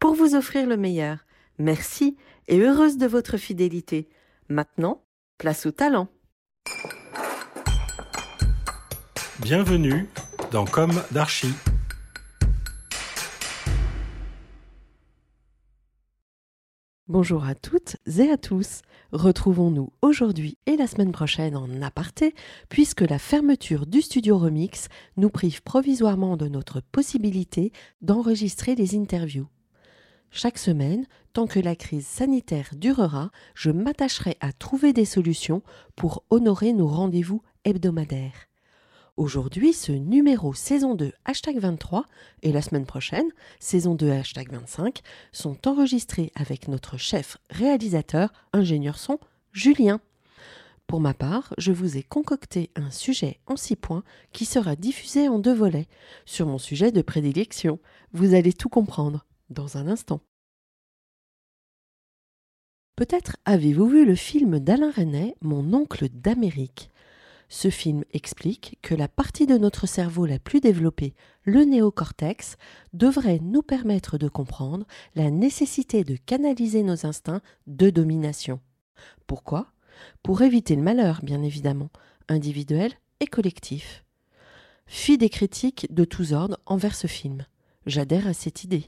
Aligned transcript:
pour 0.00 0.14
vous 0.14 0.34
offrir 0.34 0.66
le 0.66 0.76
meilleur. 0.76 1.18
Merci 1.58 2.16
et 2.48 2.58
heureuse 2.58 2.96
de 2.96 3.06
votre 3.06 3.36
fidélité. 3.36 4.08
Maintenant, 4.48 5.04
place 5.38 5.66
au 5.66 5.70
talent. 5.70 6.08
Bienvenue 9.40 10.08
dans 10.50 10.64
Comme 10.64 11.00
d'Archie. 11.12 11.52
Bonjour 17.06 17.44
à 17.44 17.54
toutes 17.54 17.96
et 18.18 18.30
à 18.30 18.38
tous. 18.38 18.82
Retrouvons-nous 19.12 19.92
aujourd'hui 20.00 20.56
et 20.66 20.76
la 20.76 20.86
semaine 20.86 21.10
prochaine 21.10 21.56
en 21.56 21.82
aparté, 21.82 22.34
puisque 22.68 23.00
la 23.00 23.18
fermeture 23.18 23.86
du 23.86 24.00
studio 24.00 24.38
Remix 24.38 24.86
nous 25.16 25.28
prive 25.28 25.62
provisoirement 25.62 26.36
de 26.36 26.46
notre 26.46 26.80
possibilité 26.80 27.72
d'enregistrer 28.00 28.76
les 28.76 28.94
interviews. 28.94 29.48
Chaque 30.32 30.58
semaine, 30.58 31.06
tant 31.32 31.48
que 31.48 31.58
la 31.58 31.74
crise 31.74 32.06
sanitaire 32.06 32.70
durera, 32.76 33.30
je 33.54 33.70
m'attacherai 33.70 34.36
à 34.40 34.52
trouver 34.52 34.92
des 34.92 35.04
solutions 35.04 35.62
pour 35.96 36.22
honorer 36.30 36.72
nos 36.72 36.86
rendez-vous 36.86 37.42
hebdomadaires. 37.64 38.46
Aujourd'hui, 39.16 39.72
ce 39.72 39.90
numéro 39.90 40.54
saison 40.54 40.94
2 40.94 41.12
hashtag 41.24 41.58
23 41.58 42.06
et 42.42 42.52
la 42.52 42.62
semaine 42.62 42.86
prochaine, 42.86 43.28
saison 43.58 43.96
2 43.96 44.08
hashtag 44.12 44.52
25, 44.52 45.00
sont 45.32 45.68
enregistrés 45.68 46.30
avec 46.36 46.68
notre 46.68 46.96
chef 46.96 47.36
réalisateur, 47.50 48.32
ingénieur 48.52 48.98
son, 48.98 49.18
Julien. 49.52 50.00
Pour 50.86 51.00
ma 51.00 51.12
part, 51.12 51.54
je 51.58 51.72
vous 51.72 51.96
ai 51.96 52.04
concocté 52.04 52.70
un 52.76 52.90
sujet 52.92 53.40
en 53.46 53.56
six 53.56 53.76
points 53.76 54.04
qui 54.32 54.44
sera 54.44 54.76
diffusé 54.76 55.28
en 55.28 55.40
deux 55.40 55.54
volets 55.54 55.88
sur 56.24 56.46
mon 56.46 56.58
sujet 56.58 56.92
de 56.92 57.02
prédilection. 57.02 57.80
Vous 58.12 58.34
allez 58.34 58.52
tout 58.52 58.68
comprendre 58.68 59.26
dans 59.50 59.76
un 59.76 59.88
instant. 59.88 60.20
Peut-être 62.96 63.36
avez-vous 63.44 63.88
vu 63.88 64.04
le 64.04 64.14
film 64.14 64.58
d'Alain 64.58 64.90
Resnais, 64.90 65.34
Mon 65.40 65.72
oncle 65.72 66.08
d'Amérique. 66.08 66.90
Ce 67.48 67.68
film 67.68 68.04
explique 68.12 68.78
que 68.80 68.94
la 68.94 69.08
partie 69.08 69.46
de 69.46 69.58
notre 69.58 69.86
cerveau 69.86 70.24
la 70.24 70.38
plus 70.38 70.60
développée, 70.60 71.14
le 71.42 71.64
néocortex, 71.64 72.56
devrait 72.92 73.40
nous 73.42 73.62
permettre 73.62 74.18
de 74.18 74.28
comprendre 74.28 74.86
la 75.16 75.30
nécessité 75.30 76.04
de 76.04 76.16
canaliser 76.16 76.84
nos 76.84 77.06
instincts 77.06 77.42
de 77.66 77.90
domination. 77.90 78.60
Pourquoi? 79.26 79.72
Pour 80.22 80.42
éviter 80.42 80.76
le 80.76 80.82
malheur, 80.82 81.20
bien 81.22 81.42
évidemment, 81.42 81.90
individuel 82.28 82.92
et 83.18 83.26
collectif. 83.26 84.04
Fille 84.86 85.18
des 85.18 85.28
critiques 85.28 85.92
de 85.92 86.04
tous 86.04 86.32
ordres 86.32 86.58
envers 86.66 86.94
ce 86.94 87.06
film. 87.06 87.46
J'adhère 87.86 88.26
à 88.26 88.32
cette 88.32 88.62
idée. 88.62 88.84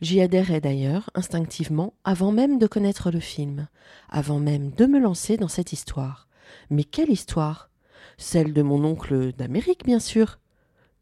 J'y 0.00 0.20
adhérais 0.20 0.60
d'ailleurs 0.60 1.10
instinctivement 1.14 1.94
avant 2.04 2.30
même 2.30 2.58
de 2.58 2.66
connaître 2.66 3.10
le 3.10 3.20
film, 3.20 3.68
avant 4.08 4.38
même 4.38 4.70
de 4.70 4.86
me 4.86 5.00
lancer 5.00 5.36
dans 5.36 5.48
cette 5.48 5.72
histoire. 5.72 6.28
Mais 6.70 6.84
quelle 6.84 7.10
histoire? 7.10 7.70
Celle 8.16 8.52
de 8.52 8.62
mon 8.62 8.84
oncle 8.84 9.32
d'Amérique, 9.32 9.84
bien 9.84 9.98
sûr. 9.98 10.38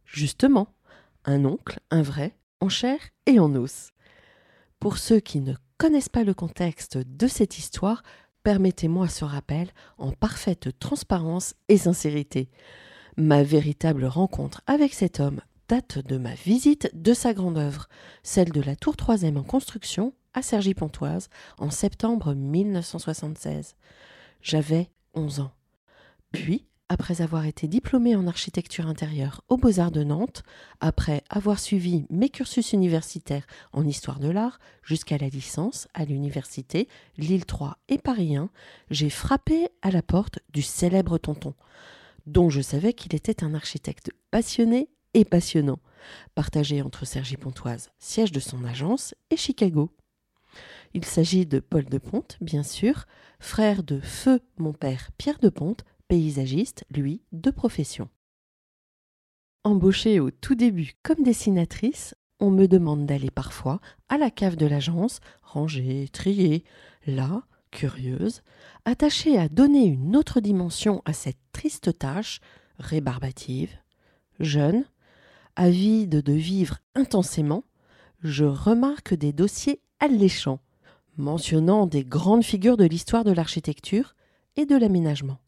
Justement, 0.05 0.69
un 1.25 1.45
oncle, 1.45 1.81
un 1.91 2.03
vrai, 2.03 2.37
en 2.61 2.69
chair 2.69 2.99
et 3.27 3.39
en 3.39 3.55
os. 3.55 3.91
Pour 4.81 4.99
ceux 4.99 5.21
qui 5.21 5.41
ne 5.41 5.55
connaissent 5.79 6.09
pas 6.09 6.25
le 6.25 6.35
contexte 6.35 6.97
de 6.97 7.27
cette 7.27 7.59
histoire, 7.59 8.03
permettez-moi 8.45 9.09
ce 9.09 9.25
rappel 9.25 9.69
en 9.99 10.13
parfaite 10.13 10.79
transparence 10.79 11.55
et 11.69 11.77
sincérité. 11.77 12.49
Ma 13.17 13.43
véritable 13.43 14.05
rencontre 14.05 14.63
avec 14.67 14.95
cet 14.95 15.21
homme 15.21 15.41
date 15.69 15.99
de 15.99 16.17
ma 16.17 16.35
visite 16.35 16.91
de 16.95 17.15
sa 17.15 17.35
grande 17.35 17.59
œuvre, 17.59 17.89
celle 18.23 18.51
de 18.51 18.61
la 18.61 18.77
tour 18.77 18.97
troisième 18.97 19.37
en 19.37 19.43
construction 19.43 20.13
à 20.35 20.43
Cergy-Pontoise 20.43 21.29
en 21.59 21.71
septembre 21.71 22.35
1976. 22.35 23.75
J'avais 24.43 24.91
11 25.15 25.41
ans. 25.41 25.53
Puis, 26.33 26.67
après 26.89 27.21
avoir 27.21 27.47
été 27.47 27.67
diplômée 27.67 28.15
en 28.15 28.29
architecture 28.29 28.87
intérieure 28.87 29.43
aux 29.49 29.57
Beaux-Arts 29.57 29.91
de 29.91 30.05
Nantes, 30.05 30.45
après 30.81 31.25
avoir 31.29 31.59
suivi 31.59 32.05
mes 32.11 32.29
cursus 32.29 32.73
universitaires 32.73 33.47
en 33.73 33.85
histoire 33.85 34.21
de 34.21 34.29
l'art 34.29 34.61
jusqu'à 34.85 35.19
la 35.19 35.29
licence 35.29 35.89
à 35.95 36.05
l'université 36.05 36.87
Lille 37.17 37.45
3 37.45 37.79
et 37.89 37.99
Paris 37.99 38.37
1, 38.37 38.51
j'ai 38.91 39.11
frappé 39.11 39.69
à 39.83 39.91
la 39.91 40.03
porte 40.03 40.39
du 40.53 40.63
célèbre 40.63 41.19
tonton, 41.19 41.55
dont 42.27 42.51
je 42.51 42.61
savais 42.61 42.93
qu'il 42.93 43.17
était 43.17 43.43
un 43.43 43.55
architecte 43.55 44.13
passionné 44.31 44.89
passionnant, 45.25 45.79
partagé 46.35 46.83
entre 46.83 47.05
Cergy-Pontoise, 47.05 47.91
siège 47.99 48.33
de 48.33 48.41
son 48.41 48.65
agence, 48.65 49.15
et 49.31 49.37
Chicago. 49.37 49.91
Il 50.95 51.05
s'agit 51.05 51.47
de 51.47 51.61
Paul 51.61 51.85
de 51.85 51.99
Ponte, 51.99 52.39
bien 52.41 52.63
sûr, 52.63 53.07
frère 53.41 53.83
de 53.83 54.01
feu 54.01 54.41
mon 54.59 54.73
père 54.73 55.11
Pierre 55.19 55.39
de 55.39 55.49
Ponte, 55.49 55.85
paysagiste, 56.09 56.85
lui, 56.91 57.23
de 57.33 57.51
profession. 57.51 58.09
Embauchée 59.65 60.21
au 60.21 60.31
tout 60.31 60.55
début 60.55 60.93
comme 61.03 61.23
dessinatrice, 61.23 62.15
on 62.39 62.51
me 62.51 62.67
demande 62.67 63.07
d'aller 63.07 63.31
parfois 63.31 63.81
à 64.09 64.19
la 64.19 64.31
cave 64.31 64.57
de 64.57 64.67
l'agence, 64.67 65.21
ranger, 65.43 66.09
trier. 66.13 66.65
Là, 67.07 67.43
curieuse, 67.71 68.43
attachée 68.85 69.39
à 69.39 69.49
donner 69.49 69.85
une 69.85 70.17
autre 70.17 70.41
dimension 70.41 71.03
à 71.05 71.13
cette 71.13 71.39
triste 71.53 71.99
tâche, 71.99 72.41
rébarbative, 72.79 73.71
jeune, 74.41 74.85
avide 75.57 76.23
de 76.23 76.33
vivre 76.33 76.79
intensément, 76.95 77.65
je 78.23 78.45
remarque 78.45 79.15
des 79.15 79.33
dossiers 79.33 79.81
alléchants, 79.99 80.61
mentionnant 81.17 81.87
des 81.87 82.05
grandes 82.05 82.45
figures 82.45 82.77
de 82.77 82.85
l'histoire 82.85 83.25
de 83.25 83.33
l'architecture 83.33 84.15
et 84.57 84.67
de 84.67 84.77
l'aménagement. 84.77 85.39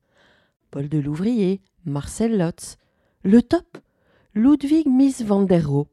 Paul 0.71 0.89
de 0.89 0.99
Louvrier, 0.99 1.61
Marcel 1.85 2.37
Lotz. 2.37 2.77
Le 3.23 3.43
top 3.43 3.79
Ludwig 4.35 4.87
Mies 4.87 5.25
van 5.25 5.43
der 5.43 5.69
Rohe. 5.69 5.89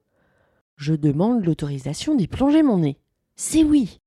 Je 0.75 0.93
demande 0.93 1.43
l'autorisation 1.43 2.15
d'y 2.15 2.27
plonger 2.27 2.63
mon 2.63 2.79
nez. 2.79 2.97
C'est 3.35 3.63
oui 3.63 4.01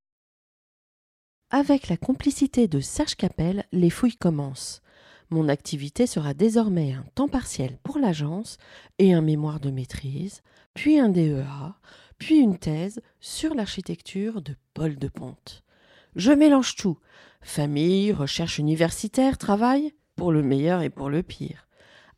Avec 1.51 1.89
la 1.89 1.97
complicité 1.97 2.69
de 2.69 2.81
Serge 2.81 3.17
Capel, 3.17 3.65
les 3.73 3.91
fouilles 3.91 4.17
commencent. 4.17 4.83
Mon 5.31 5.49
activité 5.49 6.07
sera 6.07 6.33
désormais 6.33 6.93
un 6.93 7.05
temps 7.15 7.29
partiel 7.29 7.79
pour 7.83 7.99
l'agence 7.99 8.57
et 8.99 9.13
un 9.13 9.21
mémoire 9.21 9.61
de 9.61 9.71
maîtrise, 9.71 10.43
puis 10.73 10.99
un 10.99 11.11
DEA, 11.11 11.75
puis 12.19 12.39
une 12.39 12.59
thèse 12.59 13.01
sur 13.21 13.55
l'architecture 13.55 14.41
de 14.41 14.57
Paul 14.73 14.97
de 14.97 15.09
Ponte. 15.09 15.63
Je 16.17 16.33
mélange 16.33 16.77
tout. 16.77 16.99
Famille, 17.43 18.13
recherche 18.13 18.59
universitaire, 18.59 19.37
travail 19.37 19.93
pour 20.17 20.33
le 20.33 20.43
meilleur 20.43 20.81
et 20.83 20.91
pour 20.91 21.11
le 21.11 21.23
pire, 21.23 21.69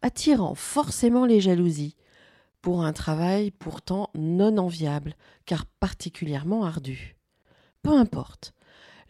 attirant 0.03 0.55
forcément 0.55 1.27
les 1.27 1.41
jalousies, 1.41 1.97
pour 2.63 2.85
un 2.85 2.93
travail 2.93 3.51
pourtant 3.51 4.11
non 4.15 4.57
enviable, 4.57 5.15
car 5.47 5.67
particulièrement 5.67 6.65
ardu. 6.65 7.17
Peu 7.83 7.93
importe, 7.93 8.55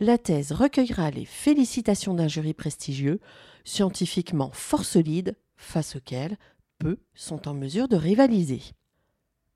la 0.01 0.17
thèse 0.17 0.53
recueillera 0.53 1.11
les 1.11 1.27
félicitations 1.27 2.15
d'un 2.15 2.29
jury 2.29 2.55
prestigieux, 2.55 3.21
scientifiquement 3.65 4.51
fort 4.53 4.85
solide, 4.85 5.37
face 5.57 5.97
auquel 5.97 6.37
peu 6.79 6.99
sont 7.15 7.47
en 7.47 7.55
mesure 7.55 7.87
de 7.87 7.97
rivaliser. 7.97 8.63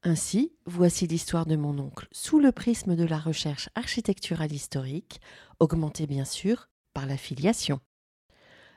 Ainsi, 0.02 0.52
voici 0.66 1.06
l'histoire 1.06 1.46
de 1.46 1.56
mon 1.56 1.78
oncle 1.78 2.06
sous 2.12 2.38
le 2.38 2.52
prisme 2.52 2.94
de 2.94 3.04
la 3.04 3.18
recherche 3.18 3.70
architecturale 3.74 4.52
historique, 4.52 5.22
augmentée 5.60 6.06
bien 6.06 6.26
sûr 6.26 6.68
par 6.92 7.06
la 7.06 7.16
filiation. 7.16 7.80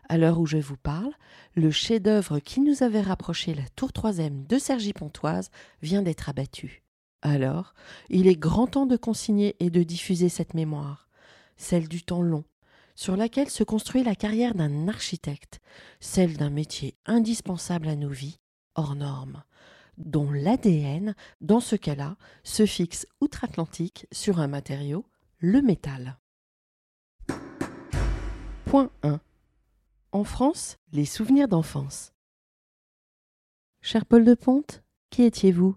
À 0.07 0.17
l'heure 0.17 0.39
où 0.39 0.45
je 0.45 0.57
vous 0.57 0.77
parle, 0.77 1.11
le 1.53 1.69
chef-d'œuvre 1.69 2.39
qui 2.39 2.61
nous 2.61 2.81
avait 2.81 3.01
rapproché 3.01 3.53
la 3.53 3.67
tour 3.75 3.91
troisième 3.91 4.45
de 4.45 4.57
Sergi 4.57 4.93
Pontoise 4.93 5.49
vient 5.81 6.01
d'être 6.01 6.29
abattu. 6.29 6.83
Alors, 7.21 7.73
il 8.09 8.27
est 8.27 8.37
grand 8.37 8.67
temps 8.67 8.85
de 8.85 8.95
consigner 8.95 9.57
et 9.59 9.69
de 9.69 9.83
diffuser 9.83 10.29
cette 10.29 10.53
mémoire, 10.53 11.06
celle 11.57 11.87
du 11.87 12.03
temps 12.03 12.21
long, 12.21 12.45
sur 12.95 13.15
laquelle 13.15 13.49
se 13.49 13.63
construit 13.63 14.03
la 14.03 14.15
carrière 14.15 14.55
d'un 14.55 14.87
architecte, 14.87 15.59
celle 15.99 16.37
d'un 16.37 16.49
métier 16.49 16.95
indispensable 17.05 17.87
à 17.87 17.95
nos 17.95 18.09
vies, 18.09 18.39
hors 18.75 18.95
normes, 18.95 19.43
dont 19.97 20.31
l'ADN, 20.31 21.15
dans 21.41 21.59
ce 21.59 21.75
cas-là, 21.75 22.17
se 22.43 22.65
fixe 22.65 23.07
outre-Atlantique 23.21 24.07
sur 24.11 24.39
un 24.39 24.47
matériau, 24.47 25.05
le 25.39 25.61
métal. 25.61 26.17
Point 28.65 28.91
1. 29.03 29.19
En 30.11 30.23
France, 30.23 30.77
les 30.91 31.05
souvenirs 31.05 31.47
d'enfance. 31.47 32.13
Cher 33.81 34.05
Paul 34.05 34.25
de 34.25 34.33
Ponte, 34.33 34.83
qui 35.09 35.23
étiez-vous? 35.23 35.75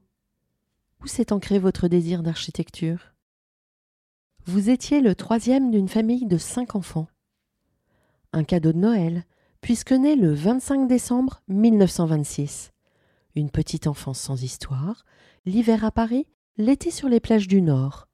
Où 1.02 1.06
s'est 1.06 1.32
ancré 1.32 1.58
votre 1.58 1.88
désir 1.88 2.22
d'architecture? 2.22 3.14
Vous 4.46 4.70
étiez 4.70 5.00
le 5.00 5.14
troisième 5.14 5.70
d'une 5.70 5.88
famille 5.88 6.26
de 6.26 6.38
cinq 6.38 6.74
enfants. 6.74 7.08
Un 8.32 8.42
cadeau 8.42 8.72
de 8.72 8.78
Noël, 8.78 9.24
puisque 9.60 9.92
né 9.92 10.16
le 10.16 10.32
25 10.32 10.88
décembre 10.88 11.42
1926. 11.48 12.72
Une 13.36 13.50
petite 13.50 13.86
enfance 13.86 14.18
sans 14.18 14.42
histoire, 14.42 15.04
l'hiver 15.44 15.84
à 15.84 15.90
Paris, 15.90 16.26
l'été 16.56 16.90
sur 16.90 17.08
les 17.08 17.20
plages 17.20 17.48
du 17.48 17.60
Nord, 17.60 18.08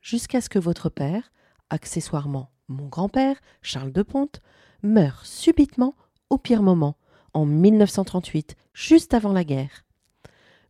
jusqu'à 0.00 0.40
ce 0.40 0.48
que 0.48 0.58
votre 0.58 0.88
père, 0.88 1.30
accessoirement 1.68 2.50
mon 2.68 2.86
grand-père, 2.88 3.36
Charles 3.62 3.92
de 3.92 4.02
Ponte, 4.02 4.40
meurt 4.82 5.24
subitement 5.24 5.94
au 6.30 6.38
pire 6.38 6.62
moment, 6.62 6.96
en 7.34 7.44
1938, 7.44 8.56
juste 8.72 9.14
avant 9.14 9.32
la 9.32 9.44
guerre. 9.44 9.84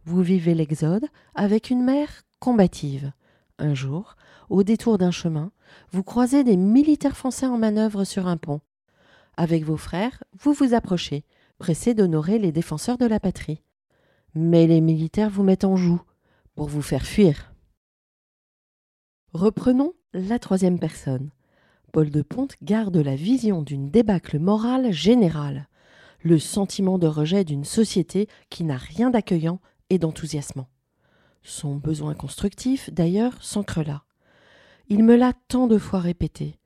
Vous 0.04 0.22
vivez 0.22 0.54
l'exode 0.54 1.06
avec 1.34 1.70
une 1.70 1.82
mère 1.82 2.22
combative. 2.38 3.12
Un 3.58 3.74
jour, 3.74 4.16
au 4.48 4.62
détour 4.62 4.98
d'un 4.98 5.10
chemin, 5.10 5.52
vous 5.92 6.02
croisez 6.02 6.44
des 6.44 6.56
militaires 6.56 7.16
français 7.16 7.46
en 7.46 7.58
manœuvre 7.58 8.04
sur 8.04 8.26
un 8.26 8.36
pont. 8.36 8.60
Avec 9.36 9.64
vos 9.64 9.76
frères, 9.76 10.22
vous 10.38 10.52
vous 10.52 10.74
approchez, 10.74 11.24
pressés 11.58 11.94
d'honorer 11.94 12.38
les 12.38 12.52
défenseurs 12.52 12.98
de 12.98 13.06
la 13.06 13.20
patrie. 13.20 13.62
Mais 14.34 14.66
les 14.66 14.80
militaires 14.80 15.30
vous 15.30 15.42
mettent 15.42 15.64
en 15.64 15.76
joue 15.76 16.00
pour 16.54 16.68
vous 16.68 16.82
faire 16.82 17.04
fuir. 17.04 17.52
Reprenons 19.32 19.92
la 20.14 20.38
troisième 20.38 20.78
personne. 20.78 21.30
Paul 21.92 22.10
de 22.10 22.22
Ponte 22.22 22.54
garde 22.62 22.96
la 22.96 23.16
vision 23.16 23.62
d'une 23.62 23.90
débâcle 23.90 24.38
morale 24.38 24.92
générale, 24.92 25.68
le 26.22 26.38
sentiment 26.38 26.98
de 26.98 27.06
rejet 27.06 27.44
d'une 27.44 27.64
société 27.64 28.28
qui 28.48 28.64
n'a 28.64 28.76
rien 28.76 29.10
d'accueillant 29.10 29.60
et 29.90 29.98
d'enthousiasmant. 29.98 30.68
Son 31.42 31.76
besoin 31.76 32.14
constructif, 32.14 32.90
d'ailleurs, 32.92 33.42
s'ancre 33.42 33.82
là. 33.82 34.05
Il 34.88 35.04
me 35.04 35.16
l'a 35.16 35.32
tant 35.48 35.66
de 35.66 35.78
fois 35.78 36.00
répété. 36.00 36.58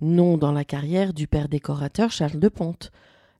Non 0.00 0.36
dans 0.36 0.52
la 0.52 0.64
carrière 0.64 1.12
du 1.14 1.26
père 1.26 1.48
décorateur 1.48 2.10
Charles 2.10 2.38
de 2.38 2.48
Ponte, 2.48 2.90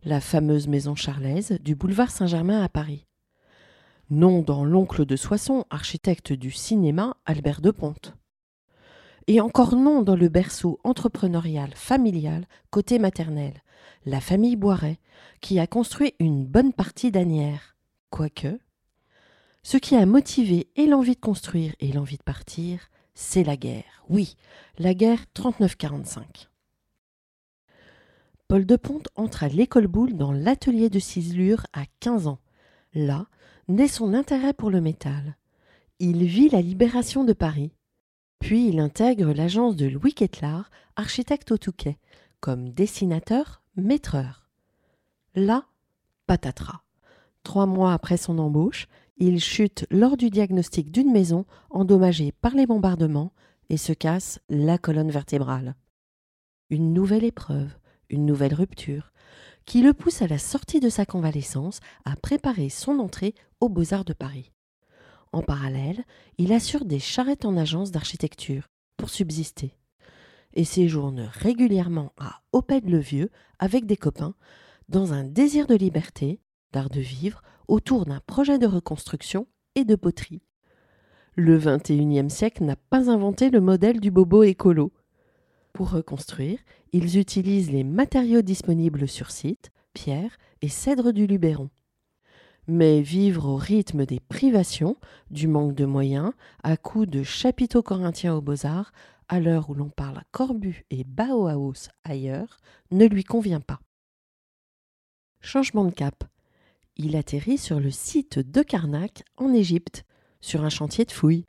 la 0.04 0.20
fameuse 0.20 0.68
maison 0.68 0.94
charlaise 0.94 1.58
du 1.62 1.74
boulevard 1.74 2.10
Saint-Germain 2.10 2.62
à 2.62 2.68
Paris. 2.68 3.06
Non 4.08 4.42
dans 4.42 4.64
l'oncle 4.64 5.04
de 5.04 5.16
Soissons, 5.16 5.64
architecte 5.70 6.32
du 6.32 6.50
cinéma 6.50 7.16
Albert 7.26 7.60
de 7.60 7.70
Ponte 7.70 8.14
et 9.30 9.40
encore 9.40 9.76
non 9.76 10.02
dans 10.02 10.16
le 10.16 10.28
berceau 10.28 10.80
entrepreneurial 10.82 11.70
familial 11.76 12.46
côté 12.70 12.98
maternel, 12.98 13.62
la 14.04 14.20
famille 14.20 14.56
Boiret, 14.56 14.98
qui 15.40 15.60
a 15.60 15.68
construit 15.68 16.14
une 16.18 16.44
bonne 16.44 16.72
partie 16.72 17.12
d'Anières. 17.12 17.76
Quoique, 18.10 18.58
ce 19.62 19.76
qui 19.76 19.94
a 19.94 20.04
motivé 20.04 20.68
et 20.74 20.86
l'envie 20.86 21.14
de 21.14 21.20
construire 21.20 21.76
et 21.78 21.92
l'envie 21.92 22.16
de 22.16 22.24
partir, 22.24 22.90
c'est 23.14 23.44
la 23.44 23.56
guerre. 23.56 24.04
Oui, 24.08 24.36
la 24.78 24.94
guerre 24.94 25.24
39-45. 25.34 26.48
Paul 28.48 28.66
de 28.66 28.76
Ponte 28.76 29.08
entre 29.14 29.44
à 29.44 29.48
l'école 29.48 29.86
Boulle 29.86 30.16
dans 30.16 30.32
l'atelier 30.32 30.90
de 30.90 30.98
ciselure 30.98 31.66
à 31.72 31.84
15 32.00 32.26
ans. 32.26 32.40
Là 32.94 33.26
naît 33.68 33.88
son 33.88 34.14
intérêt 34.14 34.52
pour 34.52 34.70
le 34.70 34.80
métal. 34.80 35.36
Il 36.00 36.24
vit 36.24 36.48
la 36.48 36.60
libération 36.60 37.22
de 37.24 37.32
Paris 37.32 37.72
puis 38.40 38.68
il 38.68 38.80
intègre 38.80 39.32
l'agence 39.32 39.76
de 39.76 39.86
Louis 39.86 40.14
Quetlard, 40.14 40.70
architecte 40.96 41.52
au 41.52 41.58
Touquet, 41.58 41.98
comme 42.40 42.70
dessinateur, 42.70 43.62
maîtreur. 43.76 44.48
Là, 45.34 45.66
patatras. 46.26 46.80
Trois 47.44 47.66
mois 47.66 47.92
après 47.92 48.16
son 48.16 48.38
embauche, 48.38 48.88
il 49.20 49.38
chute 49.38 49.87
lors 49.90 50.17
du 50.17 50.31
diagnostic 50.31 50.90
d'une 50.90 51.12
maison 51.12 51.44
endommagée 51.69 52.32
par 52.32 52.55
les 52.55 52.67
bombardements 52.67 53.32
et 53.69 53.76
se 53.76 53.93
casse 53.93 54.40
la 54.49 54.78
colonne 54.78 55.11
vertébrale. 55.11 55.76
Une 56.70 56.94
nouvelle 56.94 57.25
épreuve, 57.25 57.70
une 58.08 58.25
nouvelle 58.25 58.55
rupture, 58.55 59.12
qui 59.67 59.82
le 59.82 59.93
pousse 59.93 60.22
à 60.22 60.26
la 60.26 60.38
sortie 60.38 60.81
de 60.81 60.88
sa 60.88 61.05
convalescence 61.05 61.81
à 62.06 62.17
préparer 62.17 62.70
son 62.70 62.99
entrée 62.99 63.34
aux 63.61 63.69
Beaux-Arts 63.69 64.06
de 64.06 64.14
Paris. 64.14 64.52
En 65.32 65.43
parallèle, 65.43 66.02
il 66.38 66.52
assure 66.52 66.87
des 66.87 66.99
charrettes 66.99 67.44
en 67.44 67.56
agence 67.56 67.90
d'architecture 67.90 68.69
pour 68.96 69.11
subsister 69.11 69.76
et 70.55 70.64
séjourne 70.64 71.31
régulièrement 71.32 72.12
à 72.19 72.40
Opède-le-Vieux 72.52 73.31
avec 73.58 73.87
des 73.87 73.96
copains 73.96 74.34
dans 74.88 75.12
un 75.12 75.25
désir 75.25 75.66
de 75.66 75.76
liberté, 75.76 76.40
d'art 76.72 76.90
de 76.90 77.00
vivre, 77.00 77.43
autour 77.69 78.06
d'un 78.06 78.20
projet 78.26 78.58
de 78.58 78.67
reconstruction 78.67 79.46
et 79.75 79.84
de 79.84 79.96
poterie. 79.96 80.43
Le 81.37 81.58
XXIe 81.58 82.31
siècle 82.31 82.64
n'a 82.64 82.76
pas 82.76 83.11
inventé 83.11 83.50
le 83.50 83.61
modèle 83.61 84.00
du 84.00 84.11
bobo 84.11 84.43
écolo. 84.43 84.93
Pour 85.72 85.90
reconstruire, 85.90 86.58
ils 86.93 87.19
utilisent 87.19 87.70
les 87.70 87.84
matériaux 87.84 88.43
disponibles 88.43 89.06
sur 89.06 89.31
site, 89.31 89.70
pierre 89.94 90.37
et 90.62 90.69
cèdre 90.69 91.12
du 91.12 91.26
Luberon 91.26 91.70
mais 92.70 93.00
vivre 93.02 93.46
au 93.46 93.56
rythme 93.56 94.06
des 94.06 94.20
privations, 94.20 94.96
du 95.31 95.49
manque 95.49 95.75
de 95.75 95.84
moyens, 95.84 96.32
à 96.62 96.76
coups 96.76 97.08
de 97.08 97.25
chapiteaux 97.25 97.82
corinthiens 97.82 98.35
aux 98.35 98.40
beaux-arts, 98.40 98.92
à 99.28 99.40
l'heure 99.40 99.71
où 99.71 99.75
l'on 99.75 99.90
parle 99.90 100.23
Corbu 100.30 100.85
et 100.90 101.04
Bauhaus 101.04 101.88
ailleurs, 102.04 102.59
ne 102.92 103.06
lui 103.06 103.25
convient 103.25 103.61
pas. 103.61 103.80
Changement 105.40 105.85
de 105.85 105.90
cap. 105.90 106.25
Il 107.02 107.16
atterrit 107.16 107.57
sur 107.57 107.80
le 107.80 107.90
site 107.90 108.38
de 108.38 108.62
Karnak, 108.62 109.23
en 109.38 109.54
Égypte, 109.54 110.04
sur 110.42 110.64
un 110.64 110.69
chantier 110.69 111.07
de 111.07 111.11
fouilles, 111.11 111.47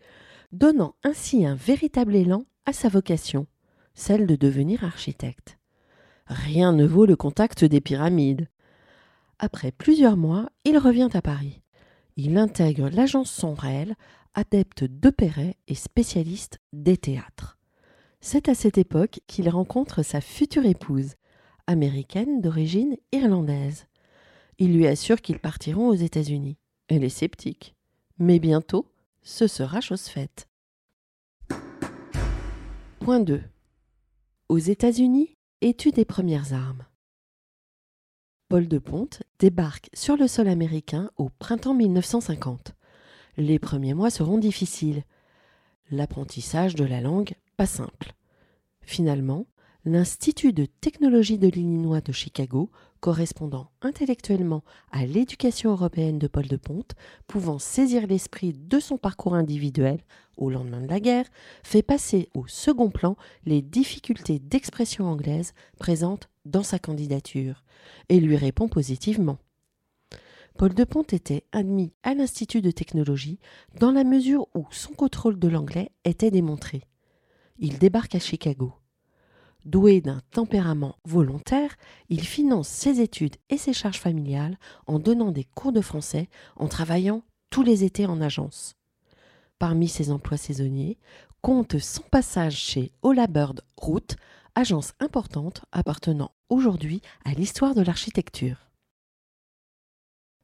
donnant 0.53 0.95
ainsi 1.03 1.45
un 1.45 1.55
véritable 1.55 2.15
élan 2.15 2.45
à 2.65 2.71
sa 2.71 2.87
vocation, 2.87 3.47
celle 3.93 4.27
de 4.27 4.37
devenir 4.37 4.85
architecte. 4.85 5.59
Rien 6.25 6.71
ne 6.71 6.85
vaut 6.85 7.05
le 7.05 7.17
contact 7.17 7.65
des 7.65 7.81
pyramides, 7.81 8.47
après 9.39 9.73
plusieurs 9.73 10.15
mois, 10.15 10.47
il 10.63 10.77
revient 10.77 11.09
à 11.13 11.21
Paris. 11.21 11.61
Il 12.15 12.37
intègre 12.37 12.87
l'agence 12.87 13.29
Sonrel, 13.29 13.95
adepte 14.33 14.85
d'opéret 14.85 15.57
et 15.67 15.75
spécialiste 15.75 16.59
des 16.71 16.95
théâtres. 16.95 17.57
C'est 18.21 18.47
à 18.47 18.55
cette 18.55 18.77
époque 18.77 19.19
qu'il 19.27 19.49
rencontre 19.49 20.01
sa 20.01 20.21
future 20.21 20.65
épouse, 20.65 21.15
américaine 21.67 22.39
d'origine 22.39 22.95
irlandaise. 23.11 23.87
Il 24.57 24.73
lui 24.73 24.87
assure 24.87 25.21
qu'ils 25.21 25.39
partiront 25.39 25.87
aux 25.87 25.95
États-Unis. 25.95 26.57
Elle 26.87 27.03
est 27.03 27.09
sceptique. 27.09 27.75
Mais 28.17 28.39
bientôt, 28.39 28.85
ce 29.23 29.47
sera 29.47 29.81
chose 29.81 30.07
faite. 30.07 30.47
Point 32.99 33.21
2. 33.21 33.41
Aux 34.49 34.57
États-Unis, 34.57 35.35
étude 35.61 35.95
des 35.95 36.05
premières 36.05 36.53
armes? 36.53 36.85
Paul 38.49 38.67
de 38.67 38.79
Ponte 38.79 39.23
débarque 39.39 39.89
sur 39.93 40.17
le 40.17 40.27
sol 40.27 40.47
américain 40.47 41.09
au 41.15 41.29
printemps 41.29 41.73
1950. 41.73 42.75
Les 43.37 43.59
premiers 43.59 43.93
mois 43.93 44.09
seront 44.09 44.37
difficiles. 44.37 45.03
L'apprentissage 45.89 46.75
de 46.75 46.83
la 46.83 46.99
langue, 46.99 47.33
pas 47.57 47.65
simple. 47.65 48.13
Finalement, 48.81 49.45
l'Institut 49.85 50.53
de 50.53 50.65
technologie 50.65 51.37
de 51.37 51.47
l'Illinois 51.47 52.01
de 52.01 52.11
Chicago, 52.11 52.69
correspondant 53.01 53.71
intellectuellement 53.81 54.63
à 54.91 55.05
l'éducation 55.05 55.71
européenne 55.71 56.19
de 56.19 56.27
Paul 56.27 56.47
de 56.47 56.55
Ponte, 56.55 56.93
pouvant 57.27 57.59
saisir 57.59 58.07
l'esprit 58.07 58.53
de 58.53 58.79
son 58.79 58.97
parcours 58.97 59.33
individuel 59.33 59.99
au 60.37 60.49
lendemain 60.49 60.79
de 60.79 60.87
la 60.87 60.99
guerre, 60.99 61.25
fait 61.63 61.81
passer 61.81 62.29
au 62.33 62.47
second 62.47 62.89
plan 62.89 63.17
les 63.45 63.61
difficultés 63.61 64.39
d'expression 64.39 65.07
anglaise 65.07 65.53
présentes 65.77 66.29
dans 66.45 66.63
sa 66.63 66.79
candidature 66.79 67.63
et 68.09 68.19
lui 68.19 68.37
répond 68.37 68.69
positivement. 68.69 69.37
Paul 70.57 70.73
de 70.73 70.83
Pont 70.83 71.03
était 71.03 71.43
admis 71.51 71.93
à 72.03 72.13
l'Institut 72.13 72.61
de 72.61 72.71
technologie 72.71 73.39
dans 73.79 73.91
la 73.91 74.03
mesure 74.03 74.47
où 74.53 74.67
son 74.69 74.93
contrôle 74.93 75.39
de 75.39 75.47
l'anglais 75.47 75.91
était 76.05 76.31
démontré. 76.31 76.83
Il 77.57 77.79
débarque 77.79 78.15
à 78.15 78.19
Chicago. 78.19 78.73
Doué 79.65 80.01
d'un 80.01 80.21
tempérament 80.31 80.95
volontaire, 81.05 81.75
il 82.09 82.25
finance 82.25 82.67
ses 82.67 82.99
études 82.99 83.35
et 83.49 83.57
ses 83.57 83.73
charges 83.73 83.99
familiales 83.99 84.57
en 84.87 84.97
donnant 84.97 85.31
des 85.31 85.43
cours 85.43 85.71
de 85.71 85.81
français, 85.81 86.29
en 86.55 86.67
travaillant 86.67 87.23
tous 87.51 87.61
les 87.61 87.83
étés 87.83 88.07
en 88.07 88.21
agence. 88.21 88.75
Parmi 89.59 89.87
ses 89.87 90.11
emplois 90.11 90.37
saisonniers, 90.37 90.97
compte 91.41 91.77
son 91.77 92.01
passage 92.01 92.57
chez 92.57 92.91
Bird 93.03 93.61
Route, 93.77 94.15
agence 94.55 94.93
importante 94.99 95.63
appartenant 95.71 96.31
aujourd'hui 96.49 97.01
à 97.23 97.33
l'histoire 97.33 97.75
de 97.75 97.81
l'architecture. 97.81 98.71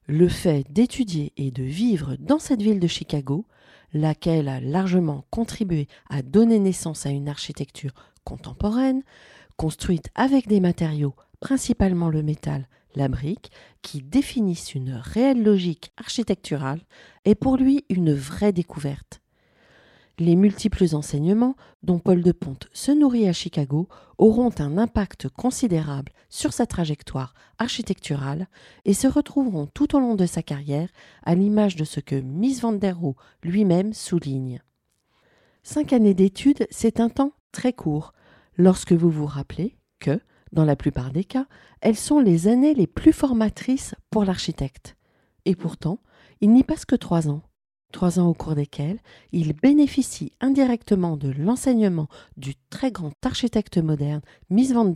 Le 0.06 0.30
fait 0.30 0.72
d'étudier 0.72 1.34
et 1.36 1.52
de 1.52 1.64
vivre 1.64 2.16
dans 2.18 2.40
cette 2.40 2.62
ville 2.62 2.80
de 2.80 2.88
Chicago, 2.88 3.46
laquelle 3.94 4.48
a 4.48 4.62
largement 4.62 5.26
contribué 5.32 5.88
à 6.10 6.22
donner 6.22 6.60
naissance 6.60 7.06
à 7.06 7.10
une 7.10 7.28
architecture 7.28 7.94
contemporaine, 8.28 9.04
construite 9.56 10.10
avec 10.14 10.50
des 10.50 10.60
matériaux, 10.60 11.16
principalement 11.40 12.10
le 12.10 12.24
métal, 12.24 12.68
la 12.94 13.08
brique, 13.08 13.52
qui 13.82 14.02
définissent 14.02 14.76
une 14.76 14.92
réelle 14.92 15.42
logique 15.42 15.94
architecturale, 15.96 16.82
est 17.24 17.36
pour 17.36 17.56
lui 17.56 17.86
une 17.88 18.14
vraie 18.14 18.52
découverte. 18.52 19.22
Les 20.20 20.36
multiples 20.36 20.94
enseignements 20.94 21.56
dont 21.84 22.00
Paul 22.00 22.22
de 22.22 22.34
Ponte 22.34 22.68
se 22.74 22.92
nourrit 22.92 23.30
à 23.30 23.34
Chicago 23.34 23.88
auront 24.18 24.52
un 24.60 24.78
impact 24.78 25.30
considérable 25.30 26.12
sur 26.28 26.52
sa 26.52 26.66
trajectoire 26.66 27.34
architecturale 27.60 28.48
et 28.84 28.94
se 28.94 29.08
retrouveront 29.08 29.68
tout 29.68 29.96
au 29.96 30.00
long 30.02 30.16
de 30.16 30.26
sa 30.26 30.44
carrière 30.44 30.90
à 31.24 31.34
l'image 31.34 31.78
de 31.78 31.86
ce 31.86 32.02
que 32.02 32.16
Miss 32.16 32.60
Van 32.60 32.74
der 32.74 33.00
Rohe 33.00 33.16
lui-même 33.42 33.94
souligne. 33.94 34.62
Cinq 35.64 35.94
années 35.94 36.16
d'études, 36.16 36.68
c'est 36.72 37.00
un 37.00 37.10
temps 37.10 37.32
très 37.58 37.74
court, 37.74 38.14
lorsque 38.56 38.94
vous 38.94 39.10
vous 39.10 39.26
rappelez 39.26 39.76
que, 40.00 40.22
dans 40.52 40.64
la 40.64 40.76
plupart 40.76 41.12
des 41.12 41.24
cas, 41.24 41.48
elles 41.82 41.98
sont 41.98 42.20
les 42.20 42.48
années 42.48 42.76
les 42.76 42.86
plus 42.86 43.14
formatrices 43.14 43.96
pour 44.12 44.26
l'architecte. 44.26 44.96
Et 45.46 45.56
pourtant, 45.56 46.00
il 46.40 46.52
n'y 46.52 46.64
passe 46.64 46.86
que 46.86 46.96
trois 46.96 47.30
ans 47.30 47.42
trois 47.94 48.20
ans 48.20 48.28
au 48.28 48.34
cours 48.34 48.54
desquels 48.54 49.00
il 49.32 49.54
bénéficie 49.54 50.34
indirectement 50.42 51.16
de 51.16 51.30
l'enseignement 51.32 52.10
du 52.36 52.54
très 52.70 52.92
grand 52.92 53.14
architecte 53.24 53.78
moderne 53.78 54.22
Mies 54.52 54.74
van 54.74 54.94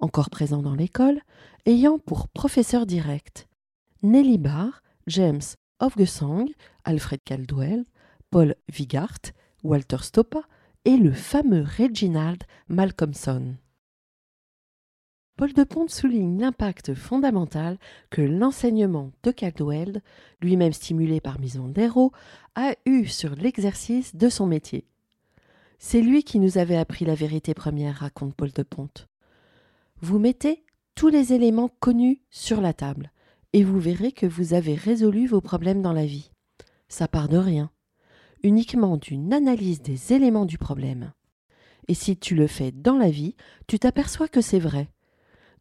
encore 0.00 0.28
présent 0.28 0.60
dans 0.60 0.74
l'école, 0.74 1.20
ayant 1.64 1.98
pour 1.98 2.28
professeur 2.28 2.86
direct 2.86 3.48
Nelly 4.02 4.36
Barr, 4.36 4.82
James 5.06 5.40
Hofgesang, 5.80 6.48
Alfred 6.84 7.20
Caldwell, 7.24 7.84
Paul 8.30 8.56
Vigart, 8.68 9.32
Walter 9.62 9.98
Stoppa 10.02 10.42
et 10.84 10.96
le 10.96 11.12
fameux 11.12 11.62
Reginald 11.62 12.42
Malcolmson. 12.68 13.56
Paul 15.36 15.52
de 15.52 15.62
Pont 15.62 15.86
souligne 15.86 16.40
l'impact 16.40 16.94
fondamental 16.94 17.78
que 18.10 18.22
l'enseignement 18.22 19.12
de 19.22 19.30
Caldwell, 19.30 20.02
lui-même 20.40 20.72
stimulé 20.72 21.20
par 21.20 21.38
van 21.38 22.10
a 22.56 22.74
eu 22.86 23.06
sur 23.06 23.36
l'exercice 23.36 24.16
de 24.16 24.28
son 24.28 24.46
métier. 24.46 24.84
C'est 25.78 26.00
lui 26.00 26.24
qui 26.24 26.40
nous 26.40 26.58
avait 26.58 26.76
appris 26.76 27.04
la 27.04 27.14
vérité 27.14 27.54
première, 27.54 27.98
raconte 27.98 28.34
Paul 28.34 28.50
de 28.50 28.64
Pont. 28.64 28.90
Vous 30.00 30.18
mettez 30.18 30.64
tous 30.96 31.08
les 31.08 31.32
éléments 31.32 31.70
connus 31.78 32.20
sur 32.30 32.60
la 32.60 32.72
table, 32.72 33.12
et 33.52 33.62
vous 33.62 33.78
verrez 33.78 34.10
que 34.10 34.26
vous 34.26 34.54
avez 34.54 34.74
résolu 34.74 35.28
vos 35.28 35.40
problèmes 35.40 35.82
dans 35.82 35.92
la 35.92 36.06
vie. 36.06 36.32
Ça 36.88 37.06
part 37.06 37.28
de 37.28 37.36
rien, 37.36 37.70
uniquement 38.42 38.96
d'une 38.96 39.32
analyse 39.32 39.82
des 39.82 40.12
éléments 40.12 40.46
du 40.46 40.58
problème. 40.58 41.12
Et 41.88 41.94
si 41.94 42.16
tu 42.16 42.34
le 42.34 42.46
fais 42.46 42.72
dans 42.72 42.96
la 42.96 43.10
vie, 43.10 43.34
tu 43.66 43.78
t'aperçois 43.78 44.28
que 44.28 44.40
c'est 44.40 44.58
vrai 44.58 44.88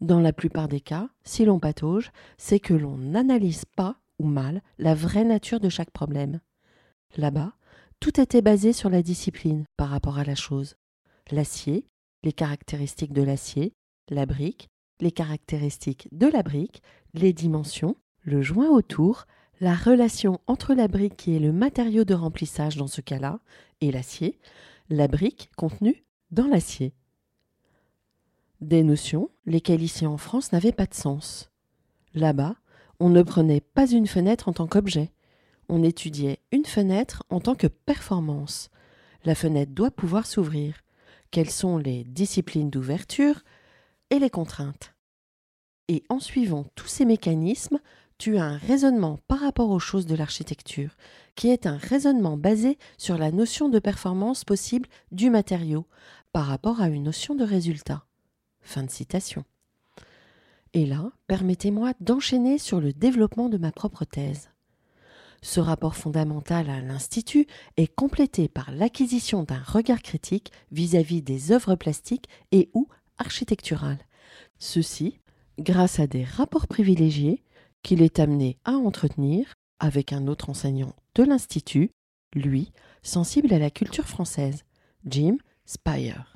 dans 0.02 0.20
la 0.20 0.34
plupart 0.34 0.68
des 0.68 0.82
cas, 0.82 1.10
si 1.24 1.46
l'on 1.46 1.60
patauge, 1.60 2.12
c'est 2.38 2.60
que 2.60 2.74
l'on 2.74 2.98
n'analyse 2.98 3.66
pas 3.66 3.98
ou 4.20 4.28
mal 4.28 4.62
la 4.78 4.94
vraie 4.94 5.24
nature 5.24 5.60
de 5.60 5.70
chaque 5.70 5.92
problème. 5.92 6.40
Là-bas, 7.16 7.54
tout 8.00 8.20
était 8.20 8.42
basé 8.42 8.74
sur 8.74 8.90
la 8.90 9.02
discipline 9.02 9.66
par 9.76 9.90
rapport 9.90 10.20
à 10.20 10.24
la 10.24 10.36
chose. 10.36 10.76
L'acier, 11.32 11.88
les 12.24 12.34
caractéristiques 12.34 13.14
de 13.14 13.24
l'acier, 13.24 13.74
la 14.10 14.26
brique, 14.26 14.70
les 15.00 15.12
caractéristiques 15.12 16.08
de 16.12 16.28
la 16.28 16.44
brique, 16.44 16.82
les 17.14 17.34
dimensions, 17.34 17.96
le 18.22 18.42
joint 18.42 18.70
autour, 18.70 19.26
la 19.60 19.76
relation 19.76 20.40
entre 20.48 20.74
la 20.74 20.88
brique 20.88 21.18
qui 21.18 21.36
est 21.36 21.40
le 21.40 21.52
matériau 21.52 22.04
de 22.04 22.14
remplissage 22.14 22.78
dans 22.78 22.88
ce 22.88 23.02
cas-là, 23.02 23.40
et 23.82 23.92
l'acier, 23.92 24.38
la 24.90 25.08
brique 25.08 25.50
contenue 25.56 26.04
dans 26.32 26.48
l'acier. 26.48 26.94
Des 28.62 28.84
notions, 28.84 29.30
lesquelles 29.46 29.82
ici 29.82 30.06
en 30.06 30.18
France 30.18 30.52
n'avaient 30.52 30.72
pas 30.72 30.86
de 30.86 30.94
sens. 30.94 31.52
Là-bas, 32.14 32.56
on 33.00 33.10
ne 33.10 33.22
prenait 33.22 33.62
pas 33.62 33.90
une 33.90 34.08
fenêtre 34.08 34.48
en 34.48 34.54
tant 34.54 34.68
qu'objet. 34.68 35.12
On 35.70 35.84
étudiait 35.84 36.40
une 36.52 36.66
fenêtre 36.66 37.24
en 37.30 37.40
tant 37.40 37.56
que 37.56 37.68
performance. 37.68 38.70
La 39.26 39.36
fenêtre 39.36 39.74
doit 39.74 39.92
pouvoir 39.92 40.26
s'ouvrir. 40.26 40.84
Quelles 41.30 41.50
sont 41.50 41.78
les 41.78 42.04
disciplines 42.06 42.70
d'ouverture 42.70 43.42
et 44.10 44.20
les 44.20 44.30
contraintes? 44.30 44.96
Et 45.90 46.04
en 46.10 46.20
suivant 46.20 46.66
tous 46.76 46.88
ces 46.88 47.06
mécanismes, 47.06 47.80
tu 48.18 48.38
as 48.38 48.44
un 48.44 48.58
raisonnement 48.58 49.20
par 49.28 49.40
rapport 49.40 49.70
aux 49.70 49.80
choses 49.80 50.06
de 50.06 50.16
l'architecture, 50.16 50.96
qui 51.36 51.50
est 51.50 51.68
un 51.68 51.78
raisonnement 51.78 52.38
basé 52.38 52.78
sur 52.98 53.18
la 53.18 53.32
notion 53.32 53.70
de 53.70 53.80
performance 53.80 54.44
possible 54.44 54.90
du 55.12 55.30
matériau 55.30 55.86
par 56.34 56.48
rapport 56.48 56.82
à 56.82 56.88
une 56.88 57.04
notion 57.04 57.36
de 57.36 57.44
résultat. 57.44 58.06
Fin 58.62 58.84
de 58.84 58.92
citation. 58.92 59.46
Et 60.74 60.86
là, 60.86 61.12
permettez-moi 61.28 61.94
d'enchaîner 62.00 62.58
sur 62.58 62.82
le 62.82 62.94
développement 62.94 63.50
de 63.50 63.58
ma 63.58 63.72
propre 63.72 64.04
thèse. 64.06 64.50
Ce 65.42 65.60
rapport 65.60 65.96
fondamental 65.96 66.70
à 66.70 66.82
l'Institut 66.82 67.48
est 67.78 67.94
complété 67.94 68.48
par 68.48 68.72
l'acquisition 68.72 69.44
d'un 69.44 69.62
regard 69.62 70.02
critique 70.02 70.52
vis-à-vis 70.72 71.22
des 71.22 71.52
œuvres 71.52 71.76
plastiques 71.76 72.28
et 72.52 72.70
ou 72.74 72.88
architecturales. 73.18 74.00
Ceci 74.60 75.20
grâce 75.60 76.00
à 76.00 76.08
des 76.08 76.24
rapports 76.24 76.68
privilégiés 76.68 77.44
qu'il 77.88 78.02
est 78.02 78.20
amené 78.20 78.58
à 78.66 78.74
entretenir 78.74 79.54
avec 79.80 80.12
un 80.12 80.28
autre 80.28 80.50
enseignant 80.50 80.94
de 81.16 81.24
l'Institut, 81.24 81.92
lui, 82.36 82.74
sensible 83.02 83.54
à 83.54 83.60
la 83.60 83.70
culture 83.70 84.04
française, 84.04 84.66
Jim 85.06 85.38
Spire 85.66 86.34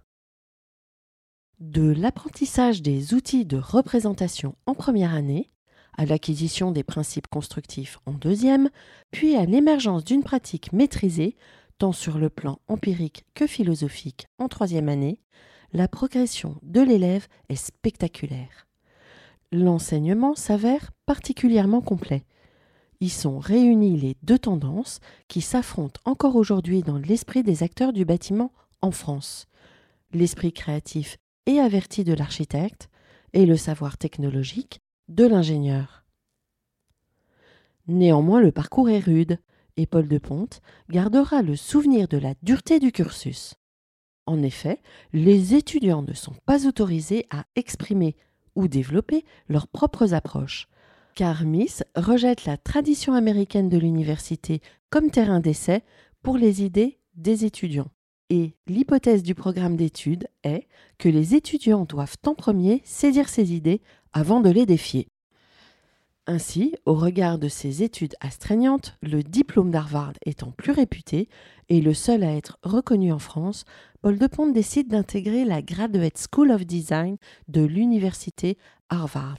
de 1.60 1.92
l'apprentissage 1.92 2.82
des 2.82 3.14
outils 3.14 3.46
de 3.46 3.58
représentation 3.58 4.56
en 4.66 4.74
première 4.74 5.14
année, 5.14 5.52
à 5.96 6.06
l'acquisition 6.06 6.72
des 6.72 6.84
principes 6.84 7.28
constructifs 7.28 8.00
en 8.08 8.14
deuxième, 8.14 8.70
puis 9.12 9.36
à 9.36 9.46
l'émergence 9.46 10.04
d'une 10.04 10.24
pratique 10.24 10.74
maîtrisée, 10.74 11.36
tant 11.78 11.92
sur 11.92 12.18
le 12.18 12.30
plan 12.30 12.60
empirique 12.68 13.26
que 13.36 13.46
philosophique 13.46 14.26
en 14.40 14.48
troisième 14.48 14.90
année, 14.90 15.20
la 15.72 15.88
progression 15.88 16.58
de 16.64 16.82
l'élève 16.82 17.28
est 17.50 17.56
spectaculaire. 17.56 18.71
L'enseignement 19.54 20.34
s'avère 20.34 20.92
particulièrement 21.06 21.82
complet. 21.82 22.24
Y 23.02 23.10
sont 23.10 23.38
réunies 23.38 24.00
les 24.00 24.16
deux 24.24 24.40
tendances 24.40 25.00
qui 25.28 25.42
s'affrontent 25.42 26.00
encore 26.06 26.38
aujourd'hui 26.38 26.84
dans 26.84 26.98
l'esprit 26.98 27.44
des 27.44 27.62
acteurs 27.62 27.92
du 27.92 28.06
bâtiment 28.06 28.54
en 28.82 28.92
France. 28.92 29.48
L'esprit 30.14 30.54
créatif 30.54 31.18
et 31.48 31.60
averti 31.60 32.06
de 32.06 32.14
l'architecte 32.14 32.90
et 33.34 33.46
le 33.46 33.58
savoir 33.58 33.98
technologique 33.98 34.80
de 35.10 35.26
l'ingénieur. 35.26 36.06
Néanmoins, 37.88 38.40
le 38.40 38.52
parcours 38.54 38.90
est 38.90 39.00
rude 39.00 39.38
et 39.76 39.86
Paul 39.86 40.08
de 40.08 40.18
Ponte 40.18 40.62
gardera 40.90 41.42
le 41.42 41.58
souvenir 41.58 42.08
de 42.08 42.18
la 42.18 42.36
dureté 42.42 42.80
du 42.80 42.94
cursus. 42.94 43.56
En 44.26 44.44
effet, 44.44 44.82
les 45.12 45.56
étudiants 45.56 46.04
ne 46.04 46.14
sont 46.14 46.36
pas 46.46 46.68
autorisés 46.68 47.26
à 47.32 47.46
exprimer 47.56 48.16
ou 48.56 48.68
développer 48.68 49.26
leurs 49.50 49.68
propres 49.68 50.14
approches, 50.14 50.68
car 51.16 51.44
Miss 51.44 51.84
rejette 51.96 52.46
la 52.46 52.58
tradition 52.58 53.14
américaine 53.14 53.70
de 53.70 53.78
l'université 53.78 54.62
comme 54.90 55.12
terrain 55.12 55.40
d'essai 55.40 55.84
pour 56.22 56.38
les 56.38 56.64
idées 56.64 57.00
des 57.16 57.46
étudiants 57.46 57.92
et 58.32 58.56
l'hypothèse 58.66 59.24
du 59.24 59.36
programme 59.36 59.76
d'études 59.76 60.26
est 60.44 60.70
que 60.98 61.10
les 61.10 61.36
étudiants 61.36 61.84
doivent 61.84 62.16
en 62.26 62.34
premier 62.34 62.82
saisir 62.86 63.28
ces 63.28 63.54
idées 63.54 63.82
avant 64.14 64.40
de 64.40 64.50
les 64.50 64.66
défier. 64.66 65.10
Ainsi, 66.28 66.76
au 66.86 66.94
regard 66.94 67.38
de 67.38 67.50
ces 67.50 67.84
études 67.84 68.16
astreignantes, 68.22 68.98
le 69.02 69.22
diplôme 69.22 69.70
d'Harvard 69.70 70.14
étant 70.26 70.52
plus 70.52 70.72
réputé 70.72 71.28
et 71.68 71.82
le 71.82 71.94
seul 71.94 72.24
à 72.24 72.34
être 72.34 72.58
reconnu 72.64 73.12
en 73.12 73.20
France, 73.20 73.66
Paul 74.02 74.18
de 74.18 74.26
Pont 74.26 74.48
décide 74.48 74.88
d'intégrer 74.88 75.46
la 75.46 75.62
Graduate 75.62 76.18
School 76.18 76.50
of 76.50 76.66
Design 76.66 77.18
de 77.48 77.62
l'université 77.62 78.58
Harvard. 78.90 79.38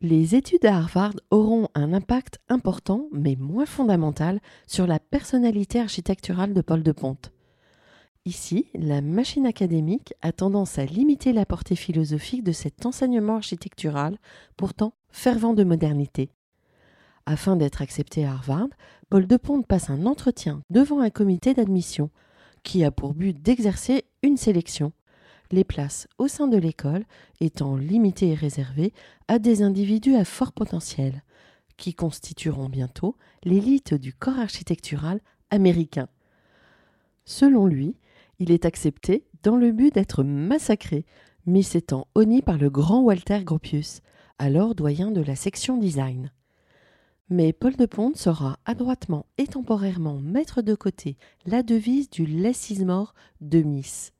Les 0.00 0.34
études 0.34 0.66
à 0.66 0.78
Harvard 0.78 1.14
auront 1.30 1.68
un 1.76 1.92
impact 1.92 2.40
important, 2.48 3.06
mais 3.12 3.36
moins 3.36 3.66
fondamental, 3.66 4.40
sur 4.66 4.88
la 4.88 4.98
personnalité 4.98 5.78
architecturale 5.78 6.54
de 6.54 6.60
Paul 6.60 6.82
de 6.82 6.90
Ponte. 6.90 7.30
Ici, 8.24 8.66
la 8.74 9.00
machine 9.00 9.46
académique 9.46 10.12
a 10.20 10.32
tendance 10.32 10.80
à 10.80 10.84
limiter 10.84 11.32
la 11.32 11.46
portée 11.46 11.76
philosophique 11.76 12.42
de 12.42 12.50
cet 12.50 12.84
enseignement 12.84 13.36
architectural, 13.36 14.18
pourtant 14.56 14.92
fervent 15.10 15.54
de 15.54 15.62
modernité. 15.62 16.30
Afin 17.26 17.54
d'être 17.54 17.80
accepté 17.80 18.26
à 18.26 18.32
Harvard, 18.32 18.70
Paul 19.08 19.28
de 19.28 19.36
Ponte 19.36 19.68
passe 19.68 19.88
un 19.88 20.04
entretien 20.04 20.62
devant 20.68 20.98
un 20.98 21.10
comité 21.10 21.54
d'admission 21.54 22.10
qui 22.64 22.82
a 22.82 22.90
pour 22.90 23.14
but 23.14 23.40
d'exercer 23.40 24.06
une 24.22 24.36
sélection, 24.36 24.92
les 25.52 25.64
places 25.64 26.08
au 26.18 26.26
sein 26.26 26.48
de 26.48 26.56
l'école 26.56 27.04
étant 27.40 27.76
limitées 27.76 28.30
et 28.30 28.34
réservées 28.34 28.92
à 29.28 29.38
des 29.38 29.62
individus 29.62 30.16
à 30.16 30.24
fort 30.24 30.52
potentiel, 30.52 31.22
qui 31.76 31.94
constitueront 31.94 32.68
bientôt 32.68 33.16
l'élite 33.44 33.94
du 33.94 34.12
corps 34.12 34.38
architectural 34.38 35.20
américain. 35.50 36.08
Selon 37.24 37.66
lui, 37.66 37.96
il 38.38 38.50
est 38.50 38.64
accepté 38.64 39.24
dans 39.42 39.56
le 39.56 39.70
but 39.70 39.94
d'être 39.94 40.24
massacré, 40.24 41.06
mis 41.46 41.68
étant 41.74 42.08
honni 42.14 42.42
par 42.42 42.58
le 42.58 42.70
grand 42.70 43.02
Walter 43.02 43.44
Gropius, 43.44 44.00
alors 44.38 44.74
doyen 44.74 45.10
de 45.10 45.20
la 45.20 45.36
section 45.36 45.76
design. 45.76 46.32
Mais 47.30 47.54
Paul 47.54 47.74
de 47.76 47.86
Ponte 47.86 48.18
saura 48.18 48.58
adroitement 48.66 49.24
et 49.38 49.46
temporairement 49.46 50.20
mettre 50.20 50.60
de 50.60 50.74
côté 50.74 51.16
la 51.46 51.62
devise 51.62 52.10
du 52.10 52.26
Less 52.26 52.68
is 52.68 52.84
more 52.84 53.14
de 53.40 53.62
Miss. 53.62 54.12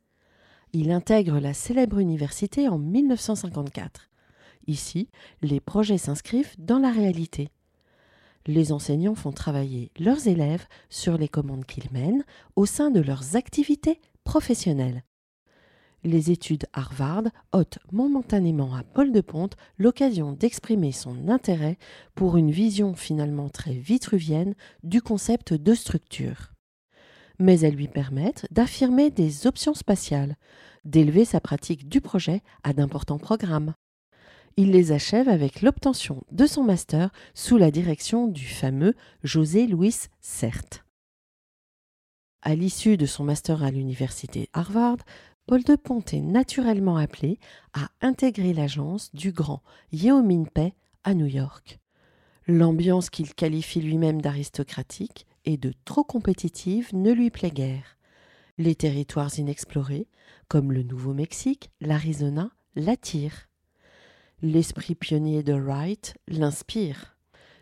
Il 0.73 0.89
intègre 0.91 1.39
la 1.39 1.53
célèbre 1.53 1.99
université 1.99 2.67
en 2.67 2.79
1954. 2.79 4.09
Ici, 4.65 5.09
les 5.43 5.59
projets 5.59 5.99
s'inscrivent 5.99 6.55
dans 6.57 6.79
la 6.79 6.91
réalité. 6.91 7.49
Les 8.47 8.71
enseignants 8.71 9.15
font 9.15 9.31
travailler 9.31 9.91
leurs 9.99 10.27
élèves 10.27 10.65
sur 10.89 11.17
les 11.19 11.29
commandes 11.29 11.65
qu'ils 11.65 11.91
mènent 11.91 12.25
au 12.55 12.65
sein 12.65 12.89
de 12.89 13.01
leurs 13.01 13.35
activités 13.35 14.01
professionnelles. 14.23 15.03
Les 16.05 16.29
études 16.29 16.67
Harvard 16.71 17.23
ôtent 17.51 17.79
momentanément 17.91 18.75
à 18.75 18.83
Paul 18.83 19.11
de 19.11 19.21
Ponte 19.21 19.57
l'occasion 19.79 20.33
d'exprimer 20.33 20.91
son 20.91 21.29
intérêt 21.29 21.79
pour 22.13 22.37
une 22.37 22.51
vision 22.51 22.93
finalement 22.93 23.49
très 23.49 23.73
vitruvienne 23.73 24.53
du 24.83 25.01
concept 25.01 25.53
de 25.53 25.73
structure. 25.73 26.53
Mais 27.39 27.59
elles 27.59 27.73
lui 27.73 27.87
permettent 27.87 28.45
d'affirmer 28.51 29.09
des 29.09 29.47
options 29.47 29.73
spatiales, 29.73 30.35
d'élever 30.85 31.25
sa 31.25 31.39
pratique 31.39 31.89
du 31.89 32.01
projet 32.01 32.43
à 32.63 32.73
d'importants 32.73 33.17
programmes 33.17 33.73
il 34.57 34.71
les 34.71 34.93
achève 34.93 35.27
avec 35.27 35.61
l'obtention 35.61 36.23
de 36.31 36.45
son 36.45 36.63
master 36.63 37.09
sous 37.33 37.57
la 37.57 37.71
direction 37.71 38.27
du 38.27 38.45
fameux 38.45 38.93
José 39.21 39.67
Luis 39.67 40.07
Cert. 40.21 40.85
À 42.41 42.55
l'issue 42.55 42.95
de 42.95 43.05
son 43.05 43.25
master 43.25 43.63
à 43.63 43.71
l'université 43.71 44.49
Harvard, 44.53 44.97
Paul 45.47 45.63
de 45.63 45.75
Ponte 45.75 46.11
est 46.15 46.21
naturellement 46.21 46.97
appelé 46.97 47.37
à 47.73 47.89
intégrer 48.01 48.51
l'agence 48.51 49.13
du 49.13 49.31
grand 49.31 49.61
Yeo 49.91 50.23
Min 50.23 50.45
Pei 50.45 50.73
à 51.03 51.13
New 51.13 51.27
York. 51.27 51.79
L'ambiance 52.47 53.11
qu'il 53.11 53.31
qualifie 53.35 53.79
lui-même 53.79 54.23
d'aristocratique 54.23 55.27
et 55.45 55.57
de 55.57 55.71
trop 55.85 56.03
compétitive 56.03 56.89
ne 56.93 57.11
lui 57.11 57.29
plaît 57.29 57.51
guère. 57.51 57.97
Les 58.57 58.73
territoires 58.73 59.37
inexplorés, 59.37 60.07
comme 60.47 60.71
le 60.71 60.81
Nouveau-Mexique, 60.81 61.69
l'Arizona, 61.79 62.49
l'attirent. 62.75 63.47
L'esprit 64.41 64.95
pionnier 64.95 65.43
de 65.43 65.53
Wright 65.53 66.15
l'inspire. 66.27 67.17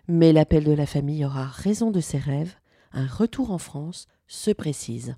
Mais 0.07 0.31
l'appel 0.31 0.63
de 0.63 0.71
la 0.71 0.85
famille 0.85 1.25
aura 1.25 1.47
raison 1.47 1.91
de 1.91 1.99
ses 1.99 2.17
rêves. 2.17 2.55
Un 2.93 3.07
retour 3.07 3.51
en 3.51 3.57
France 3.57 4.07
se 4.27 4.51
précise. 4.51 5.17